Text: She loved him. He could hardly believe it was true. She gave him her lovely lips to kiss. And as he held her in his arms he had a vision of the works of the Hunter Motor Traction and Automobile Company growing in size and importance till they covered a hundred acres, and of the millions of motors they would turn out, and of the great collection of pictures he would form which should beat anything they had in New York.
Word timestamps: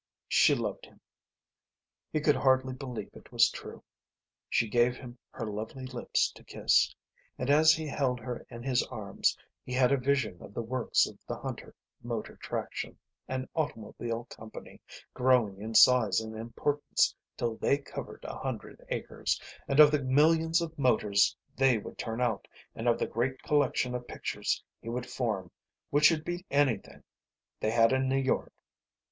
She 0.27 0.55
loved 0.55 0.87
him. 0.87 0.99
He 2.11 2.21
could 2.21 2.37
hardly 2.37 2.73
believe 2.73 3.11
it 3.13 3.31
was 3.31 3.51
true. 3.51 3.83
She 4.49 4.67
gave 4.67 4.95
him 4.95 5.19
her 5.29 5.45
lovely 5.45 5.85
lips 5.85 6.31
to 6.31 6.43
kiss. 6.43 6.95
And 7.37 7.51
as 7.51 7.73
he 7.73 7.85
held 7.85 8.19
her 8.19 8.43
in 8.49 8.63
his 8.63 8.81
arms 8.81 9.37
he 9.63 9.73
had 9.73 9.91
a 9.91 9.97
vision 9.97 10.41
of 10.41 10.55
the 10.55 10.61
works 10.63 11.05
of 11.05 11.19
the 11.27 11.35
Hunter 11.37 11.75
Motor 12.01 12.35
Traction 12.37 12.97
and 13.27 13.47
Automobile 13.53 14.23
Company 14.25 14.81
growing 15.13 15.59
in 15.61 15.75
size 15.75 16.19
and 16.19 16.35
importance 16.35 17.13
till 17.37 17.57
they 17.57 17.77
covered 17.77 18.25
a 18.25 18.39
hundred 18.39 18.83
acres, 18.89 19.39
and 19.67 19.79
of 19.79 19.91
the 19.91 20.01
millions 20.01 20.61
of 20.61 20.79
motors 20.79 21.37
they 21.55 21.77
would 21.77 21.99
turn 21.99 22.19
out, 22.19 22.47
and 22.73 22.87
of 22.87 22.97
the 22.97 23.05
great 23.05 23.43
collection 23.43 23.93
of 23.93 24.07
pictures 24.07 24.63
he 24.81 24.89
would 24.89 25.05
form 25.05 25.51
which 25.91 26.05
should 26.05 26.25
beat 26.25 26.43
anything 26.49 27.03
they 27.59 27.69
had 27.69 27.91
in 27.93 28.09
New 28.09 28.17
York. 28.17 28.51